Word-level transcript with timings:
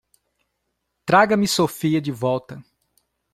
Traga-me 1.05 1.47
Sophia 1.47 2.01
de 2.01 2.11
volta. 2.11 2.59